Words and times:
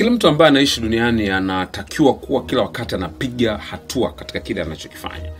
kila 0.00 0.10
mtu 0.12 0.28
ambaye 0.28 0.48
anaishi 0.48 0.80
duniani 0.80 1.28
anatakiwa 1.30 2.14
kuwa 2.14 2.44
kila 2.44 2.62
wakati 2.62 2.94
anapiga 2.94 3.56
hatua 3.56 4.12
katika 4.12 4.40
kile 4.40 4.62
anachokifanya. 4.62 5.30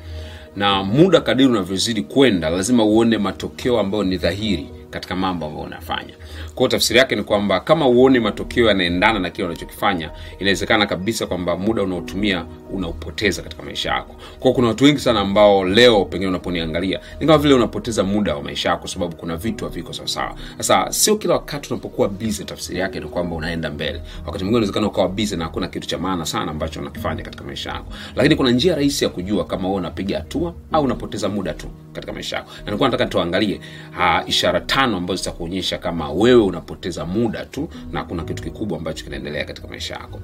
Na 0.56 0.82
muda 0.82 1.20
kadiri 1.20 1.48
unavyozidi 1.48 2.02
kwenda 2.02 2.50
lazima 2.50 2.84
uone 2.84 3.18
matokeo 3.18 3.80
ambayo 3.80 4.04
ni 4.04 4.16
dhahiri 4.16 4.66
katika 4.90 5.16
mambo 5.16 5.46
ambayo 5.46 5.64
unafanya 5.66 6.14
kwao 6.54 6.68
tafsiri 6.68 6.98
yake 6.98 7.16
ni 7.16 7.22
kwamba 7.22 7.60
kama 7.60 7.86
uone 7.88 8.20
matokeo 8.20 8.66
yanaendana 8.68 9.18
na 9.18 9.30
kile 9.30 9.46
unachokifanya 9.46 10.10
inawezekana 10.38 10.86
kabisa 10.86 11.26
kwamba 11.26 11.56
muda 11.56 11.82
unaotumia 11.82 12.44
unaupoteza 12.72 13.42
katika 13.42 13.62
maisha 13.62 13.90
yako. 13.90 14.16
Kwao 14.40 14.54
kuna 14.54 14.68
watu 14.68 14.84
wengi 14.84 14.98
sana 15.00 15.20
ambao 15.20 15.64
leo 15.64 16.04
pengine 16.04 16.28
unaponiangalia 16.28 17.00
ni 17.20 17.26
kama 17.26 17.38
vile 17.38 17.54
unapoteza 17.54 18.02
muda 18.04 18.34
wa 18.36 18.42
maisha 18.42 18.68
yako 18.68 18.88
sababu 18.88 19.16
kuna 19.16 19.36
vitu 19.36 19.64
haviko 19.64 19.92
sawasawa 19.92 20.34
sasa 20.58 20.92
sio 20.92 21.16
kila 21.16 21.34
wakati 21.34 21.72
unapokuwa 21.74 22.08
busy 22.08 22.44
tafsiri 22.44 22.78
yake 22.78 23.00
ni 23.00 23.06
kwamba 23.06 23.36
unaenda 23.36 23.70
mbele. 23.70 24.00
Wakati 24.26 24.44
mwingine 24.44 24.56
unawezekana 24.56 24.86
ukawa 24.86 25.08
busy 25.08 25.36
na 25.36 25.44
hakuna 25.44 25.68
kitu 25.68 25.88
cha 25.88 25.98
maana 25.98 26.26
sana 26.26 26.50
ambacho 26.50 26.80
unakifanya 26.80 27.22
katika 27.22 27.44
maisha 27.44 27.70
yako. 27.70 27.92
Lakini 28.16 28.36
kuna 28.36 28.50
njia 28.50 28.74
rahisi 28.74 29.04
ya 29.04 29.10
kujua 29.10 29.44
kama 29.44 29.68
wewe 29.68 29.78
unapiga 29.80 30.18
hatua 30.18 30.54
au 30.72 30.84
unapoteza 30.84 31.28
muda 31.28 31.52
tu 31.54 31.66
katika 31.92 32.12
maisha 32.12 32.36
yako. 32.36 32.50
Na 32.58 32.64
nilikuwa 32.64 32.88
nataka 32.88 33.06
tuangalie 33.10 33.60
ha, 33.90 34.24
ishara 34.26 34.60
tano 34.80 34.96
ambazo 34.96 35.16
zitakuonyesha 35.16 35.78
kama 35.78 36.10
wewe 36.12 36.42
unapoteza 36.42 37.04
muda 37.06 37.44
tu 37.44 37.68
na 37.92 38.04
kuna 38.04 38.24
kitu 38.24 38.42
kikubwa 38.42 38.78
ambacho 38.78 39.04
kinaendelea 39.04 39.44
katika 39.44 39.68
maisha 39.68 39.94
yako. 39.94 40.20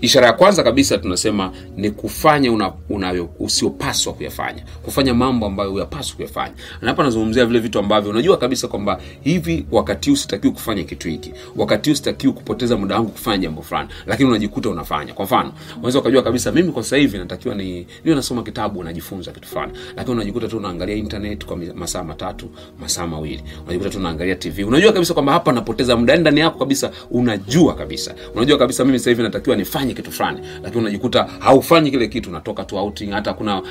Ishara 0.00 0.26
ya 0.26 0.32
kwanza 0.32 0.62
kabisa 0.62 0.98
tunasema 0.98 1.52
ni 1.76 1.90
kufanya 1.90 2.52
una, 2.52 2.72
una 2.88 3.26
usiopaswa 3.38 4.12
kuyafanya. 4.12 4.62
Kufanya 4.82 5.14
mambo 5.14 5.46
ambayo 5.46 5.70
huyapaswi 5.70 6.16
kuyafanya. 6.16 6.54
Na 6.82 6.88
hapa 6.88 7.10
vile 7.10 7.58
vitu 7.58 7.78
ambavyo 7.78 8.10
unajua 8.10 8.36
kabisa 8.36 8.68
kwamba 8.68 9.00
hivi 9.20 9.66
wakati 9.70 10.10
huu 10.10 10.16
sitakiwi 10.16 10.52
kufanya 10.52 10.84
kitu 10.84 11.08
hiki. 11.08 11.32
Wakati 11.56 11.90
huu 11.90 11.96
sitakiwi 11.96 12.32
kupoteza 12.32 12.76
muda 12.76 12.94
wangu 12.94 13.10
kufanya 13.10 13.38
jambo 13.38 13.62
fulani. 13.62 13.88
Lakini 14.06 14.28
unajikuta 14.28 14.68
unafanya. 14.70 15.14
Kwa 15.14 15.24
mfano 15.24 15.52
unaweza 15.76 15.98
ukajua 15.98 16.22
kabisa 16.22 16.52
mimi 16.52 16.72
kwa 16.72 16.82
sasa 16.82 16.96
hivi 16.96 17.18
natakiwa 17.18 17.54
ni 17.54 17.86
niwe 18.04 18.16
nasoma 18.16 18.42
kitabu 18.42 18.80
unajifunza 18.80 19.32
kitu 19.32 19.48
fulani. 19.48 19.72
Lakini 19.96 20.16
unajikuta 20.16 20.48
tu 20.48 20.56
unaangalia 20.56 20.96
internet 20.96 21.44
kwa 21.44 21.56
masaa 21.56 22.04
matatu 22.04 22.50
masaa 22.80 23.06
mawili. 23.06 23.42
Unajikuta 23.64 23.90
tu 23.90 23.97
unaangalia 23.98 24.34
tv 24.34 24.64
unajua 24.64 24.92
kabisa 24.92 25.14
kwamba 25.14 25.32
hapa 25.32 25.52
napoteza 25.52 25.96
muda 25.96 26.12
yani 26.12 26.20
ndani 26.20 26.40
yako 26.40 26.58
kabisa 26.58 26.90
unajua 27.10 27.74
kabisa. 27.74 28.14
Unajua 28.34 28.58
kabisa 28.58 28.84
mimi 28.84 28.98
hivi 28.98 29.22
natakiwa 29.22 29.56
nifanye 29.56 29.94
kitu 29.94 30.12
fulani 30.12 30.40
lakini 30.62 30.80
unajikuta 30.82 31.28
haufanyi 31.38 31.90
kile 31.90 32.08
kitu 32.08 32.30
unatoka 32.30 32.64
tu 32.64 32.76
outing. 32.76 33.10
Hata 33.10 33.32
kuna 33.34 33.62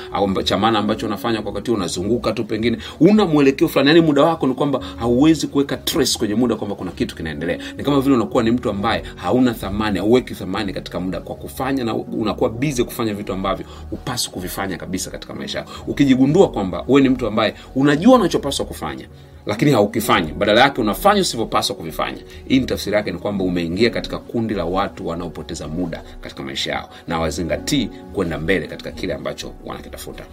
chamana 0.44 0.78
ambacho 0.78 1.06
unafanya 1.06 1.42
kwa 1.42 1.50
wakati 1.52 1.70
unazunguka 1.70 2.32
tu 2.32 2.44
pengine. 2.44 2.78
Una 3.00 3.24
mwelekeo 3.26 3.68
fulani 3.68 3.88
yani 3.88 4.00
muda 4.00 4.22
wako 4.22 4.46
ni 4.46 4.54
kwamba 4.54 4.80
hauwezi 4.96 5.46
kuweka 5.46 5.76
trace 5.76 6.18
kwenye 6.18 6.34
muda 6.34 6.56
kwamba 6.56 6.76
kuna 6.76 6.90
kitu 6.90 7.16
kinaendelea. 7.16 7.58
Ni 7.76 7.84
kama 7.84 8.00
vile 8.00 8.14
unakuwa 8.14 8.42
ni 8.42 8.50
mtu 8.50 8.70
ambaye 8.70 9.02
hauna 9.16 9.54
thamani 9.54 9.98
hauweki 9.98 10.34
thamani 10.34 10.72
katika 10.72 11.00
muda 11.00 11.20
kwa 11.20 11.34
kufanya 11.36 11.84
na 11.84 11.94
unakuwa 11.94 12.50
busy 12.50 12.84
kufanya 12.84 13.14
vitu 13.14 13.32
ambavyo 13.32 13.66
upaswi 13.92 14.32
kuvifanya 14.32 14.76
kabisa 14.76 15.10
katika 15.10 15.34
maisha 15.34 15.58
yako. 15.58 15.70
Ukijigundua 15.86 16.48
kwamba 16.50 16.84
wewe 16.88 17.00
ni 17.00 17.08
mtu 17.08 17.26
ambaye 17.26 17.54
unajua 17.74 18.14
unachopaswa 18.14 18.66
kufanya 18.66 19.08
lakini 19.48 19.70
haukifanyi. 19.70 20.32
Badala 20.32 20.60
yake 20.60 20.80
unafanya 20.80 21.20
usivyopaswa 21.20 21.76
kuvifanya. 21.76 22.18
Hii 22.48 22.60
ni 22.60 22.66
tafsiri 22.66 22.96
yake 22.96 23.10
ni 23.12 23.18
kwamba 23.18 23.44
umeingia 23.44 23.90
katika 23.90 24.18
kundi 24.18 24.54
la 24.54 24.64
watu 24.64 25.06
wanaopoteza 25.06 25.68
muda 25.68 26.02
katika 26.20 26.42
maisha 26.42 26.72
yao 26.72 26.90
na 27.08 27.20
wazingatii 27.20 27.90
kwenda 28.12 28.38
mbele 28.38 28.66
katika 28.66 28.90
kile 28.90 29.14
ambacho 29.14 29.52
wanakitafuta. 29.66 30.24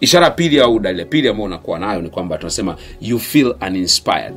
Ishara 0.00 0.30
pili 0.30 0.60
au 0.60 0.78
dalili 0.78 1.04
pili 1.04 1.28
ambayo 1.28 1.46
unakuwa 1.46 1.78
nayo 1.78 2.00
ni 2.02 2.10
kwamba 2.10 2.38
tunasema 2.38 2.76
you 3.00 3.18
feel 3.18 3.54
uninspired 3.66 4.34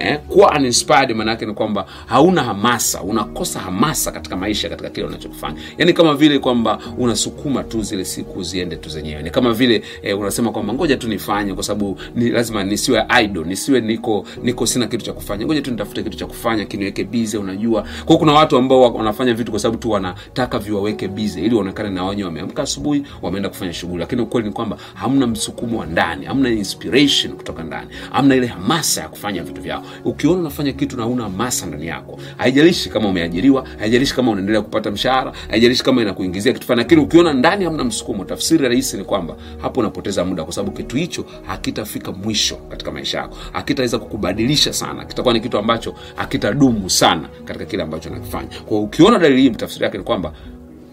eh? 0.00 0.18
kuwa 0.28 0.52
uninspired 0.56 1.16
maanaake 1.16 1.46
ni 1.46 1.54
kwamba 1.54 1.86
hauna 2.06 2.42
hamasa 2.42 3.02
unakosa 3.02 3.60
hamasa 3.60 4.12
katika 4.12 4.36
maisha 4.36 4.68
katika 4.68 4.90
kile 4.90 5.06
unachokifanya. 5.06 5.56
Yaani 5.78 5.92
kama 5.92 6.14
vile 6.14 6.38
kwamba 6.38 6.78
unasukuma 6.98 7.64
tu 7.64 7.82
zile 7.82 8.04
siku 8.04 8.42
ziende 8.42 8.76
tu 8.76 8.88
zenyewe. 8.88 9.22
Ni 9.22 9.30
kama 9.30 9.52
vile 9.52 9.82
eh, 10.02 10.18
unasema 10.18 10.52
kwamba 10.52 10.74
ngoja 10.74 10.96
tu 10.96 11.08
nifanye 11.08 11.54
kwa 11.54 11.62
sababu 11.62 11.98
ni 12.14 12.28
lazima 12.30 12.64
nisiwe 12.64 13.04
idle 13.24 13.44
nisiwe 13.44 13.80
niko 13.80 14.24
niko 14.42 14.66
sina 14.66 14.86
kitu 14.86 15.04
cha 15.04 15.12
kufanya. 15.12 15.46
Ngoja 15.46 15.62
tu 15.62 15.70
nitafute 15.70 16.02
kitu 16.02 16.16
cha 16.16 16.26
kufanya 16.26 16.64
kiniweke 16.64 17.04
bize 17.04 17.38
unajua. 17.38 17.84
Kwao 18.04 18.18
kuna 18.18 18.32
watu 18.32 18.56
ambao 18.56 18.80
wanafanya 18.94 19.34
vitu 19.34 19.50
kwa 19.50 19.60
sababu 19.60 19.78
tu 19.78 19.90
wanataka 19.90 20.58
viwaweke 20.58 21.08
bize 21.08 21.40
ili 21.40 21.54
waonekane 21.54 21.90
na 21.90 22.04
wenyewe 22.04 22.26
wameamka 22.28 22.62
asubuhi 22.62 23.02
wameenda 23.22 23.48
kufanya 23.48 23.72
shughuli. 23.72 23.98
Lakini 24.00 24.22
ukweli 24.22 24.46
ni 24.48 24.52
kwamba 24.54 24.76
hamna 24.94 25.26
msukumo 25.26 25.78
wa 25.80 25.86
ndani 25.86 26.26
hamna 26.26 26.48
inspiration 26.50 27.32
kutoka 27.32 27.62
ndani 27.62 27.88
hamna 28.12 28.34
ile 28.36 28.46
hamasa 28.46 29.00
ya 29.00 29.08
kufanya 29.08 29.42
vitu 29.42 29.60
vyao 29.62 29.82
ukiona 30.04 30.40
unafanya 30.40 30.72
kitu 30.72 30.96
na 30.96 31.06
una 31.06 31.22
hamasa 31.22 31.66
ndani 31.66 31.86
yako 31.86 32.18
haijalishi 32.36 32.90
kama 32.90 33.08
umeajiriwa 33.08 33.64
haijalishi 33.78 34.14
kama 34.14 34.30
unaendelea 34.32 34.62
kupata 34.62 34.90
mshahara 34.90 35.32
haijalishi 35.50 35.84
kama 35.84 36.02
inakuingizia 36.02 36.52
kitu 36.52 36.66
fulani 36.66 36.82
lakini 36.82 37.00
ukiona 37.02 37.32
ndani 37.32 37.64
hamna 37.64 37.84
msukumo 37.84 38.24
tafsiri 38.24 38.68
rahisi 38.68 38.96
ni 38.96 39.04
kwamba 39.04 39.36
hapo 39.62 39.80
unapoteza 39.80 40.24
muda 40.24 40.44
kwa 40.44 40.52
sababu 40.52 40.76
kitu 40.76 40.96
hicho 40.96 41.24
hakitafika 41.46 42.12
mwisho 42.12 42.56
katika 42.56 42.90
maisha 42.90 43.18
yako 43.18 43.36
hakitaweza 43.52 43.98
kukubadilisha 43.98 44.72
sana 44.72 45.04
kitakuwa 45.04 45.34
ni 45.34 45.40
kitu 45.40 45.58
ambacho 45.58 45.94
hakitadumu 46.16 46.90
sana 46.90 47.28
katika 47.44 47.64
kile 47.64 47.82
ambacho 47.82 48.10
nakifanya 48.10 48.48
kwa 48.68 48.80
ukiona 48.80 49.18
dalili 49.18 49.42
hii 49.42 49.50
tafsiri 49.50 49.84
yake 49.84 49.98
ni 49.98 50.04
kwamba 50.04 50.32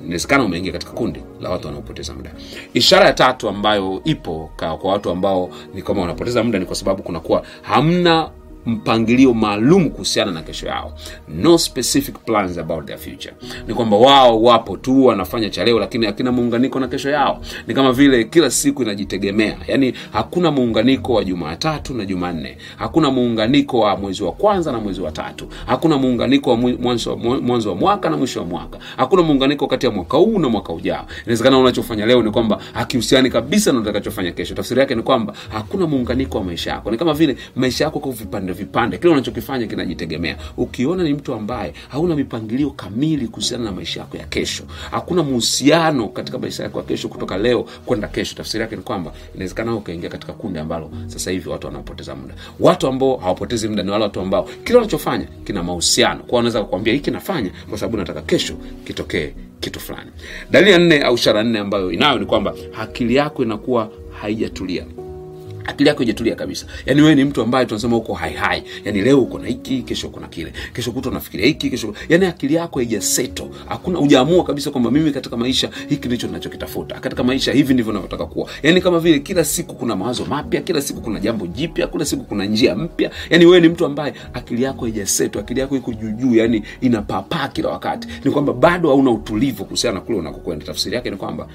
inawezekana 0.06 0.44
umeingia 0.44 0.72
katika 0.72 0.92
kundi 0.92 1.24
la 1.42 1.50
watu 1.50 1.68
wanaopoteza 1.68 2.14
muda. 2.14 2.32
Ishara 2.74 3.06
ya 3.06 3.14
tatu 3.14 3.50
ambayo 3.50 4.02
ipo 4.04 4.52
kwa 4.58 4.92
watu 4.92 5.10
ambao 5.10 5.50
ni 5.74 5.82
kama 5.82 6.02
wanapoteza 6.02 6.44
muda 6.44 6.60
ni 6.60 6.66
kwa 6.66 6.76
sababu 6.76 7.04
kunakuwa 7.04 7.44
hamna 7.62 8.30
mpangilio 8.68 9.34
maalum 9.34 9.90
kuhusiana 9.90 10.32
na 10.32 10.42
kesho 10.42 10.68
yao. 10.68 10.94
No 11.28 11.58
specific 11.58 12.16
plans 12.26 12.58
about 12.58 12.86
their 12.86 13.00
future. 13.00 13.34
Ni 13.68 13.74
kwamba 13.74 13.98
wao 13.98 14.42
wapo 14.44 14.78
tu 14.78 15.06
wanafanya 15.06 15.50
cha 15.50 15.66
leo 15.66 15.80
lakini 15.80 16.06
hakina 16.06 16.32
muunganiko 16.32 16.80
na 16.80 16.88
kesho 16.88 17.10
yao. 17.10 17.42
Ni 17.68 17.74
kama 17.74 17.92
vile 17.94 18.24
kila 18.24 18.50
siku 18.50 18.82
inajitegemea. 18.84 19.58
Yaani 19.68 19.94
hakuna 20.12 20.52
muunganiko 20.52 21.14
wa 21.14 21.24
jumatatu 21.24 21.94
na 21.94 22.06
jumanne. 22.06 22.58
Hakuna 22.78 23.12
muunganiko 23.12 23.80
wa 23.80 23.98
mwezi 23.98 24.24
wa 24.24 24.32
kwanza 24.32 24.72
na 24.72 24.80
mwezi 24.80 25.02
wa 25.02 25.12
tatu. 25.12 25.48
Hakuna 25.66 25.98
muunganiko 25.98 26.50
wa 26.50 26.58
mwanzo 26.58 27.70
wa 27.70 27.76
mwaka 27.76 28.10
na 28.10 28.18
mwisho 28.18 28.40
wa 28.40 28.46
mwaka. 28.46 28.80
Hakuna 28.98 29.24
muunganiko 29.24 29.68
kati 29.68 29.86
ya 29.86 29.92
mwaka 29.92 30.18
huu 30.18 30.40
na 30.40 30.50
mwaka 30.50 30.74
ujao. 30.74 31.06
Inawezekana 31.24 31.60
unachofanya 31.60 32.06
leo 32.06 32.24
ni 32.24 32.32
kwamba 32.32 32.60
hakihusiani 32.74 33.30
kabisa 33.30 33.72
na 33.74 33.80
utakachofanya 33.80 34.32
kesho. 34.32 34.56
Tafsiri 34.56 34.80
yake 34.80 34.96
ni 34.96 35.02
kwamba 35.02 35.34
hakuna 35.50 35.88
muunganiko 35.88 36.38
wa 36.38 36.44
maisha 36.44 36.72
yako. 36.72 36.92
Ni 36.92 36.98
kama 36.98 37.14
vile 37.14 37.38
maisha 37.56 37.84
yako 37.86 38.00
kwa 38.00 38.12
vipande 38.12 38.54
vipande. 38.58 38.98
Kile 38.98 39.14
unachokifanya 39.14 39.68
kinajitegemea. 39.68 40.38
Ukiona 40.58 41.04
ni 41.04 41.14
mtu 41.14 41.34
ambaye 41.34 41.74
hauna 41.90 42.16
mipangilio 42.16 42.70
kamili 42.70 43.28
kuhusiana 43.28 43.64
na 43.64 43.72
maisha 43.72 44.00
yako 44.00 44.18
ya 44.18 44.26
kesho 44.26 44.64
hakuna 44.92 45.24
muhusiano 45.24 46.08
katika 46.08 46.38
maisha 46.40 46.64
yako 46.64 46.78
ya 46.80 46.86
kesho 46.86 47.08
kutoka 47.10 47.38
leo 47.38 47.64
kwenda 47.86 48.08
kesho. 48.08 48.36
Tafsiri 48.36 48.62
yake 48.62 48.76
ni 48.76 48.82
kwamba 48.82 49.14
inawezekana 49.36 49.76
ukaingia 49.76 50.10
katika 50.10 50.34
kundi 50.34 50.60
ambalo 50.60 50.92
sasa 51.08 51.32
hivi 51.32 51.50
watu 51.50 51.68
wanaopoteza 51.68 52.16
muda. 52.16 52.34
Watu 52.60 52.88
ambao 52.88 53.18
hawapotezi 53.18 53.68
muda 53.68 53.84
ni 53.84 53.92
wale 53.92 54.04
watu 54.04 54.20
ambao 54.22 54.44
kile 54.64 54.78
wanachofanya 54.78 55.28
kina 55.44 55.64
mahusiano. 55.64 56.20
Kwa 56.24 56.36
wanaweza 56.38 56.64
kukwambia 56.64 56.94
hiki 56.94 57.12
nafanya 57.12 57.52
kwa 57.70 57.78
sababu 57.78 57.98
nataka 57.98 58.22
kesho 58.22 58.56
kitokee 58.86 59.34
kitu 59.60 59.80
fulani. 59.80 60.12
Dalili 60.52 60.72
ya 60.72 60.78
nne 60.78 61.02
au 61.02 61.16
ishara 61.16 61.44
nne 61.44 61.60
ambayo 61.60 61.92
inayo 61.92 62.20
ni 62.20 62.26
kwamba 62.26 62.54
akili 62.80 63.16
yako 63.16 63.44
inakuwa 63.44 63.92
haijatulia 64.22 64.86
akili 65.68 65.90
yako 65.90 66.04
ijatulia 66.04 66.36
kabisa. 66.36 66.66
Yaani 66.86 67.02
wewe 67.02 67.16
ni 67.16 67.24
mtu 67.24 67.42
ambaye 67.42 67.66
tunasema 67.66 67.98
uko 67.98 68.14
haihai 68.14 68.64
yaani 68.86 69.02
leo 69.02 69.22
uko 69.22 69.40
na 69.40 69.48
hiki 69.48 69.82
kesho 69.82 70.08
uko 70.08 70.20
na 70.20 70.28
kile. 70.28 70.54
Kesho 70.74 70.92
kuta 70.92 71.10
unafikiria 71.10 71.46
hiki 71.46 71.70
kesho 71.70 71.94
yaani 72.10 72.26
akili 72.26 72.54
yako 72.54 72.80
haijaseto 72.80 73.50
hakuna 73.70 74.00
hujaamua 74.00 74.44
kabisa 74.44 74.72
kwamba 74.72 74.92
mimi 74.92 75.12
katika 75.12 75.38
maisha 75.38 75.70
hiki 75.90 76.08
ndicho 76.08 76.28
ninachokitafuta. 76.28 77.00
Katika 77.00 77.24
maisha 77.24 77.52
hivi 77.54 77.74
ndivyo 77.74 77.94
navyotaka 77.94 78.26
kuwa. 78.26 78.50
Yaani 78.64 78.82
kama 78.82 79.00
vile 79.00 79.20
kila 79.20 79.44
siku 79.46 79.76
kuna 79.76 79.96
mawazo 79.96 80.26
mapya 80.26 80.62
kila 80.62 80.82
siku 80.82 81.02
kuna 81.02 81.20
jambo 81.20 81.48
jipya 81.48 81.88
kila 81.88 82.06
siku 82.06 82.24
kuna 82.24 82.46
njia 82.46 82.76
mpya. 82.76 83.12
Yaani 83.30 83.46
wewe 83.46 83.60
ni 83.60 83.70
mtu 83.70 83.86
ambaye 83.86 84.14
akili 84.34 84.64
yako 84.64 84.86
haijaseto 84.86 85.40
akili 85.40 85.60
yako 85.60 85.76
iko 85.78 85.94
juujuu 85.94 86.36
yaani 86.36 86.64
inapapaa 86.82 87.48
kila 87.48 87.70
wakati. 87.70 88.08
Ni 88.26 88.32
kwamba 88.32 88.54
bado 88.54 88.90
hauna 88.90 89.12
utulivu 89.12 89.64
kuhusiana 89.66 89.96
na 89.96 90.02
kule 90.02 90.18
unakokwenda. 90.18 90.66
Tafsiri 90.66 90.96
yake 90.96 91.10
ni 91.10 91.18
kwamba 91.18 91.48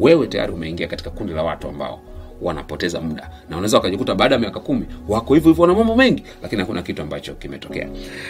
wewe 0.00 0.26
tayari 0.26 0.52
umeingia 0.52 0.88
katika 0.88 1.10
kundi 1.10 1.32
la 1.32 1.42
watu 1.42 1.68
ambao 1.68 2.00
wanapoteza 2.42 3.00
muda. 3.00 3.30
Na 3.50 3.56
unaweza 3.56 3.76
wakajikuta 3.76 4.14
baada 4.14 4.34
ya 4.34 4.40
miaka 4.40 4.60
kumi 4.60 4.84
wako 5.08 5.34
hivyo 5.34 5.50
hivyo 5.50 5.62
wana 5.62 5.74
mambo 5.74 5.96
mengi 5.96 6.22
lakini 6.42 6.60
hakuna 6.60 6.82
kitu 6.82 7.02
ambacho 7.02 7.34
kimetokea. 7.34 7.88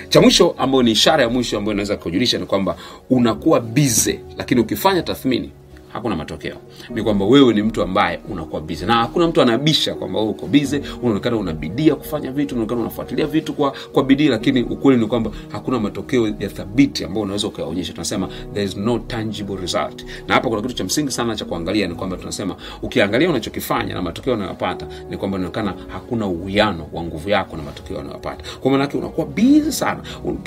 Cha 0.09 0.21
mwisho 0.21 0.55
ambayo 0.59 0.83
ni 0.83 0.91
ishara 0.91 1.23
ya 1.23 1.29
mwisho 1.29 1.59
ambayo 1.59 1.73
inaweza 1.73 1.97
kujulisha 1.97 2.39
ni 2.39 2.47
kwamba 2.47 2.77
unakuwa 3.11 3.61
bize 3.61 4.21
lakini 4.39 4.61
ukifanya 4.61 5.03
tathmini 5.03 5.51
hakuna 5.93 6.17
matokeo. 6.17 6.57
Ni 6.91 7.03
kwamba 7.03 7.25
wewe 7.25 7.55
ni 7.55 7.63
mtu 7.63 7.83
ambaye 7.83 8.21
unakuwa 8.29 8.61
bize 8.63 8.87
na 8.87 8.95
hakuna 8.95 9.29
mtu 9.29 9.43
anabisha 9.43 9.95
kwamba 9.95 10.19
wewe 10.19 10.31
uko 10.31 10.47
bize 10.47 10.83
unaonekana 11.03 11.37
unabidia 11.37 11.95
kufanya 11.95 12.33
vitu 12.33 12.55
unaonekana 12.55 12.81
unafuatilia 12.81 13.27
vitu 13.27 13.53
kwa, 13.53 13.73
kwa 13.93 14.05
bidii 14.05 14.29
lakini 14.29 14.63
ukweli 14.63 15.01
ni 15.01 15.07
kwamba 15.07 15.31
hakuna 15.49 15.81
matokeo 15.81 16.27
ya 16.29 16.49
thabiti 16.49 17.05
ambayo 17.05 17.23
unaweza 17.23 17.49
ukayaonyesha. 17.49 17.93
Tunasema 17.93 18.29
there 18.53 18.65
is 18.67 18.77
no 18.77 18.99
tangible 18.99 19.57
result. 19.57 20.05
Na 20.29 20.35
hapa 20.35 20.49
kuna 20.49 20.63
kitu 20.63 20.75
cha 20.75 20.85
msingi 20.85 21.11
sana 21.11 21.37
cha 21.37 21.45
kuangalia 21.45 21.87
ni 21.87 21.95
kwamba 21.95 22.17
tunasema 22.17 22.57
ukiangalia 22.83 23.31
unachokifanya 23.31 23.95
na 23.95 24.03
matokeo 24.03 24.35
unayopata 24.35 24.87
ni 25.11 25.17
kwamba 25.17 25.39
inaonekana 25.39 25.75
hakuna 25.89 26.27
uwiano 26.27 26.87
wa 26.93 27.03
nguvu 27.03 27.31
yako 27.31 27.57
na 27.57 27.63
matokeo 27.63 27.99
unayopata. 27.99 28.45
Kwa 28.61 28.71
maanake 28.71 28.97
unakuwa 28.99 29.27
bizi 29.27 29.73
sana. 29.73 30.01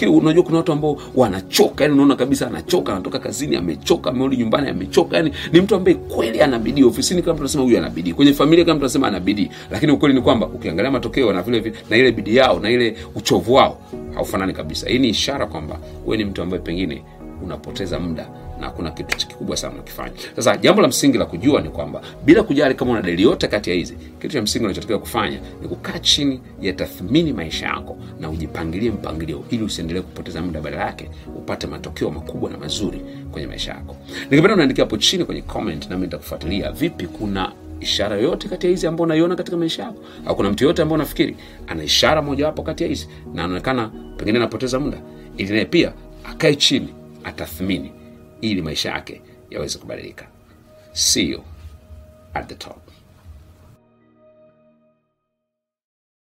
Unajua 0.10 0.44
kuna 0.44 0.58
watu 0.58 0.72
ambao 0.72 0.98
wanachoka 1.16 1.84
yani 1.84 1.94
unaona 1.94 2.16
kabisa 2.16 2.48
anachoka 2.48 2.92
anatoka 2.92 3.20
kazini 3.20 3.56
amechoka 3.56 4.10
amerudi 4.10 4.38
nyumbani 4.38 4.70
amechoka 4.70 5.18
yani 5.18 5.33
ni 5.54 5.62
mtu 5.62 5.76
ambaye 5.76 5.96
kweli 5.98 6.42
ana 6.42 6.60
bidii. 6.60 6.84
Ofisini 6.84 7.22
mtu 7.22 7.32
anasema 7.32 7.64
huyu 7.64 7.78
ana 7.78 7.90
bidii. 7.90 8.14
Kwenye 8.14 8.34
familia 8.34 8.66
kama 8.66 8.76
mtu 8.76 8.86
anasema 8.86 9.08
ana 9.08 9.20
bidii. 9.20 9.50
Lakini 9.72 9.92
ukweli 9.92 10.16
ni 10.16 10.22
kwamba 10.22 10.48
ukiangalia 10.48 10.92
matokeo 10.92 11.34
na 11.34 11.42
vile 11.42 11.60
vile 11.60 11.76
na 11.90 11.98
ile 11.98 12.12
bidii 12.12 12.36
yao 12.36 12.60
na 12.60 12.70
ile 12.72 12.96
uchovu 13.16 13.54
wao 13.54 13.82
haufanani 14.16 14.54
kabisa. 14.54 14.90
Hii 14.90 15.00
ni 15.00 15.10
ishara 15.10 15.46
kwamba 15.46 15.80
wewe 16.06 16.18
ni 16.18 16.26
mtu 16.26 16.42
ambaye 16.42 16.62
pengine 16.64 17.04
unapoteza 17.44 18.00
muda 18.00 18.28
na 18.64 18.70
hakuna 18.70 18.92
kitu 18.92 19.28
kikubwa 19.28 19.58
sana 19.58 19.74
unakifanya. 19.74 20.12
Sasa 20.36 20.58
jambo 20.58 20.82
la 20.82 20.88
msingi 20.88 21.18
la 21.18 21.26
kujua 21.26 21.62
ni 21.62 21.70
kwamba 21.70 22.02
bila 22.26 22.44
kujali 22.44 22.76
kama 22.76 22.92
una 22.92 23.02
dalili 23.02 23.24
yote 23.24 23.48
kati 23.48 23.70
ya 23.70 23.76
hizi 23.76 23.94
kitu 24.22 24.34
cha 24.34 24.42
msingi 24.42 24.66
unachotakiwa 24.66 25.00
kufanya 25.00 25.40
ni 25.62 25.68
kukaa 25.68 26.00
chini 26.00 26.42
ya 26.62 26.74
tathmini 26.74 27.34
maisha 27.34 27.66
yako 27.66 27.98
na 28.20 28.30
ujipangilie 28.30 28.92
mpangilio 28.92 29.44
ili 29.50 29.64
usiendelee 29.64 30.02
kupoteza 30.02 30.42
muda 30.42 30.62
badala 30.62 30.86
yake 30.86 31.10
upate 31.38 31.68
matokeo 31.68 32.12
makubwa 32.12 32.50
na 32.52 32.58
mazuri 32.58 33.02
kwenye 33.32 33.48
maisha 33.48 33.72
yako. 33.72 33.96
Ningependa 34.30 34.54
unaandikia 34.54 34.84
hapo 34.84 34.98
chini 34.98 35.26
kwenye 35.26 35.42
comment 35.42 35.90
nami 35.90 36.02
nitakufuatilia 36.02 36.72
vipi 36.72 37.08
kuna 37.08 37.52
ishara 37.80 38.16
yoyote 38.16 38.48
kati 38.48 38.66
ya 38.68 38.72
hizi 38.72 38.88
ambao 38.88 39.04
unaiona 39.04 39.36
katika 39.36 39.58
maisha 39.58 39.84
yako. 39.84 40.04
Au 40.26 40.36
kuna 40.36 40.50
mtu 40.52 40.64
yoyote 40.64 40.82
ambao 40.82 40.96
unafikiri 40.96 41.36
ana 41.68 41.84
ishara 41.84 42.22
mojawapo 42.22 42.64
kati 42.64 42.84
ya 42.84 42.90
hizi 42.90 43.08
na 43.34 43.44
anaonekana 43.44 43.92
pengine 44.18 44.38
anapoteza 44.38 44.80
muda 44.80 44.98
ili 45.38 45.52
naye 45.54 45.66
pia 45.66 45.94
akae 46.24 46.56
chini 46.56 46.88
atathmini 47.24 47.92
ili 48.52 48.62
maisha 48.62 48.90
yake 48.90 49.22
yaweze 49.50 49.80
kubadilika. 49.80 50.28
See 50.94 51.30
you 51.30 51.44
at 52.34 52.48
the 52.48 52.56
top 52.56 52.83